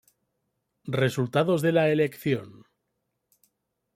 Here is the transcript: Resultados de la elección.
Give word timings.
Resultados 1.01 1.61
de 1.61 1.73
la 1.73 1.89
elección. 1.89 2.65